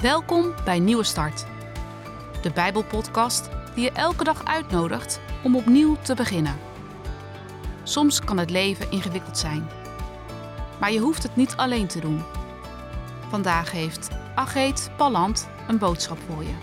[0.00, 1.46] Welkom bij Nieuwe Start,
[2.42, 6.58] de Bijbelpodcast die je elke dag uitnodigt om opnieuw te beginnen.
[7.82, 9.68] Soms kan het leven ingewikkeld zijn,
[10.80, 12.22] maar je hoeft het niet alleen te doen.
[13.28, 16.54] Vandaag heeft Ageet Palland een boodschap voor je.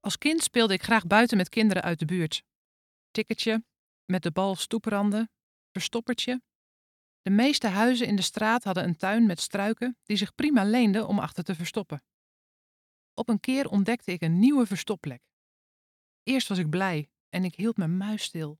[0.00, 2.42] Als kind speelde ik graag buiten met kinderen uit de buurt.
[3.10, 3.64] Tikketje,
[4.04, 5.30] met de bal stoepranden,
[5.72, 6.40] verstoppertje.
[7.26, 11.08] De meeste huizen in de straat hadden een tuin met struiken die zich prima leenden
[11.08, 12.02] om achter te verstoppen.
[13.14, 15.22] Op een keer ontdekte ik een nieuwe verstopplek.
[16.22, 18.58] Eerst was ik blij en ik hield mijn muis stil.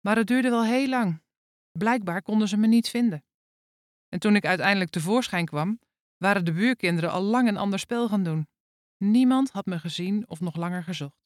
[0.00, 1.22] Maar het duurde wel heel lang.
[1.72, 3.24] Blijkbaar konden ze me niet vinden.
[4.08, 5.80] En toen ik uiteindelijk tevoorschijn kwam,
[6.16, 8.48] waren de buurkinderen al lang een ander spel gaan doen.
[8.96, 11.24] Niemand had me gezien of nog langer gezocht.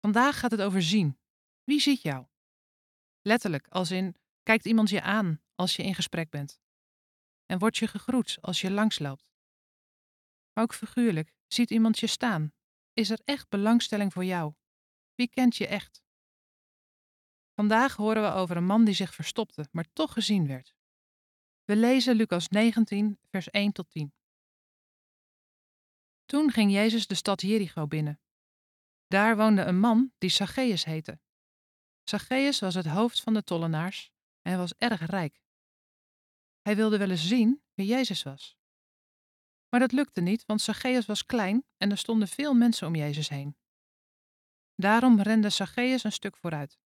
[0.00, 1.18] Vandaag gaat het over zien.
[1.64, 2.26] Wie ziet jou?
[3.22, 4.16] Letterlijk, als in
[4.48, 6.60] kijkt iemand je aan als je in gesprek bent.
[7.46, 9.28] En wordt je gegroet als je langsloopt.
[10.54, 12.52] Ook figuurlijk, ziet iemand je staan?
[12.92, 14.54] Is er echt belangstelling voor jou?
[15.14, 16.02] Wie kent je echt?
[17.54, 20.74] Vandaag horen we over een man die zich verstopte, maar toch gezien werd.
[21.64, 24.14] We lezen Lucas 19, vers 1 tot 10.
[26.24, 28.20] Toen ging Jezus de stad Jericho binnen.
[29.06, 31.20] Daar woonde een man die Zacchaeus heette.
[32.02, 35.42] Zacchaeus was het hoofd van de tollenaars en hij was erg rijk.
[36.62, 38.56] Hij wilde wel eens zien wie Jezus was.
[39.68, 43.28] Maar dat lukte niet, want Zacchaeus was klein en er stonden veel mensen om Jezus
[43.28, 43.56] heen.
[44.74, 46.78] Daarom rende Zacchaeus een stuk vooruit.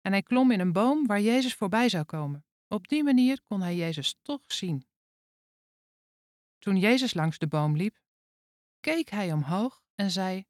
[0.00, 2.46] En hij klom in een boom waar Jezus voorbij zou komen.
[2.68, 4.86] Op die manier kon hij Jezus toch zien.
[6.58, 7.98] Toen Jezus langs de boom liep,
[8.80, 10.44] keek hij omhoog en zei: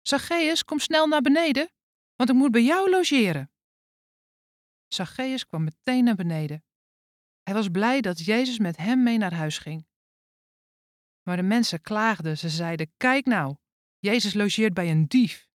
[0.00, 1.70] Zacchaeus, kom snel naar beneden,
[2.16, 3.51] want ik moet bij jou logeren.
[4.94, 6.64] Zacchaeus kwam meteen naar beneden.
[7.42, 9.86] Hij was blij dat Jezus met hem mee naar huis ging.
[11.22, 13.56] Maar de mensen klaagden, ze zeiden: Kijk nou,
[13.98, 15.50] Jezus logeert bij een dief.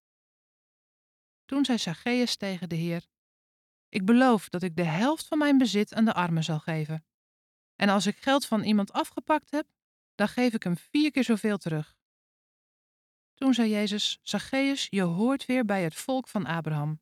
[1.46, 3.08] Toen zei Zacchaeus tegen de Heer:
[3.90, 7.06] Ik beloof dat ik de helft van mijn bezit aan de armen zal geven.
[7.76, 9.68] En als ik geld van iemand afgepakt heb,
[10.16, 11.96] dan geef ik hem vier keer zoveel terug.
[13.34, 17.02] Toen zei Jezus: Zacchaeus, je hoort weer bij het volk van Abraham.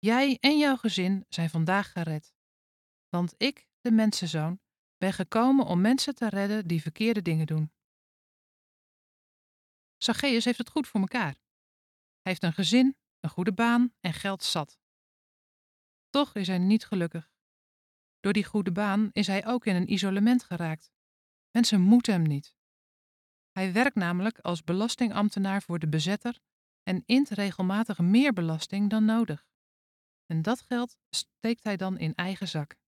[0.00, 2.34] Jij en jouw gezin zijn vandaag gered.
[3.08, 4.60] Want ik, de mensenzoon,
[4.96, 7.72] ben gekomen om mensen te redden die verkeerde dingen doen.
[9.96, 11.32] Zacchaeus heeft het goed voor elkaar.
[12.20, 14.78] Hij heeft een gezin, een goede baan en geld zat.
[16.10, 17.32] Toch is hij niet gelukkig.
[18.20, 20.90] Door die goede baan is hij ook in een isolement geraakt.
[21.50, 22.54] Mensen moeten hem niet.
[23.50, 26.40] Hij werkt namelijk als belastingambtenaar voor de bezetter
[26.82, 29.49] en int regelmatig meer belasting dan nodig.
[30.30, 32.78] En dat geld steekt hij dan in eigen zak.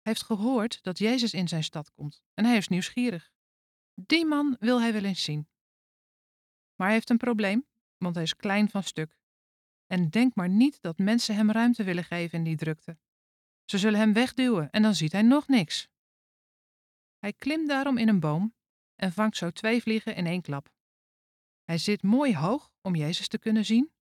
[0.00, 3.32] Hij heeft gehoord dat Jezus in zijn stad komt en hij is nieuwsgierig.
[3.94, 5.48] Die man wil hij wel eens zien.
[6.74, 9.18] Maar hij heeft een probleem, want hij is klein van stuk.
[9.86, 12.98] En denk maar niet dat mensen hem ruimte willen geven in die drukte.
[13.64, 15.88] Ze zullen hem wegduwen en dan ziet hij nog niks.
[17.18, 18.54] Hij klimt daarom in een boom
[18.94, 20.72] en vangt zo twee vliegen in één klap.
[21.64, 23.92] Hij zit mooi hoog om Jezus te kunnen zien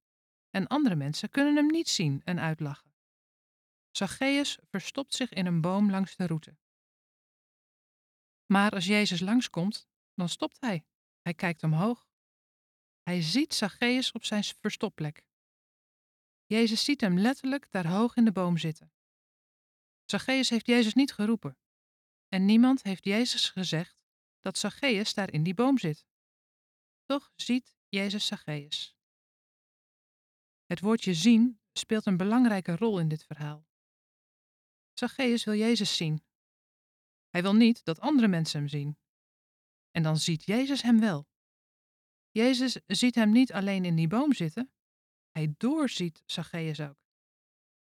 [0.49, 2.93] en andere mensen kunnen hem niet zien en uitlachen.
[3.91, 6.57] Zacchaeus verstopt zich in een boom langs de route.
[8.45, 10.85] Maar als Jezus langskomt, dan stopt hij.
[11.21, 12.07] Hij kijkt omhoog.
[13.01, 15.25] Hij ziet Zacchaeus op zijn verstopplek.
[16.45, 18.91] Jezus ziet hem letterlijk daar hoog in de boom zitten.
[20.05, 21.57] Zacchaeus heeft Jezus niet geroepen.
[22.27, 23.99] En niemand heeft Jezus gezegd
[24.39, 26.05] dat Zacchaeus daar in die boom zit.
[27.05, 28.98] Toch ziet Jezus Zacchaeus.
[30.69, 33.67] Het woordje zien speelt een belangrijke rol in dit verhaal.
[34.93, 36.23] Zacchaeus wil Jezus zien.
[37.29, 38.97] Hij wil niet dat andere mensen hem zien.
[39.91, 41.27] En dan ziet Jezus hem wel.
[42.31, 44.71] Jezus ziet hem niet alleen in die boom zitten,
[45.29, 46.97] hij doorziet Zacchaeus ook.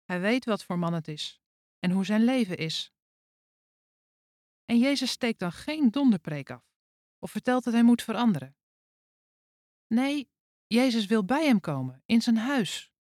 [0.04, 1.42] Hij weet wat voor man het is
[1.80, 2.94] en hoe zijn leven is.
[4.66, 6.72] En Jezus steekt dan geen donderpreek af
[7.20, 8.56] of vertelt dat hij moet veranderen.
[9.88, 10.30] Nee,
[10.70, 12.92] Jezus wil bij hem komen, in zijn huis.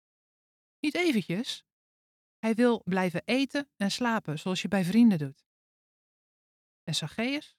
[0.80, 1.64] Niet eventjes.
[2.38, 5.46] Hij wil blijven eten en slapen zoals je bij vrienden doet.
[6.82, 7.56] En Zacchaeus?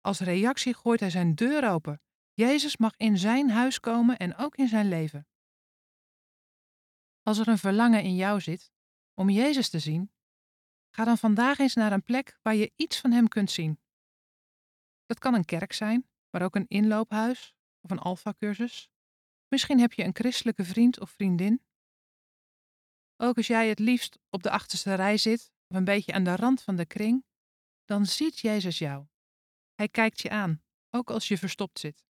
[0.00, 2.02] Als reactie gooit hij zijn deur open.
[2.32, 5.28] Jezus mag in zijn huis komen en ook in zijn leven.
[7.22, 8.72] Als er een verlangen in jou zit
[9.14, 10.12] om Jezus te zien,
[10.90, 13.80] Ga dan vandaag eens naar een plek waar je iets van hem kunt zien.
[15.06, 18.90] Dat kan een kerk zijn, maar ook een inloophuis of een alfacursus.
[19.50, 21.62] Misschien heb je een christelijke vriend of vriendin.
[23.16, 26.36] Ook als jij het liefst op de achterste rij zit of een beetje aan de
[26.36, 27.24] rand van de kring,
[27.84, 29.06] dan ziet Jezus jou.
[29.74, 32.04] Hij kijkt je aan, ook als je verstopt zit.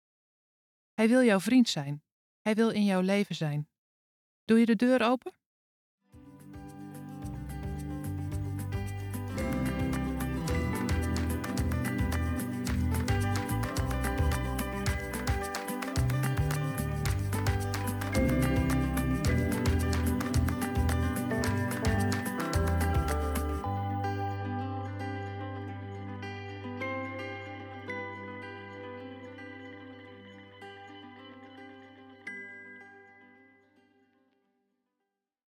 [0.94, 2.04] Hij wil jouw vriend zijn.
[2.42, 3.70] Hij wil in jouw leven zijn.
[4.46, 5.34] Doe je de deur open?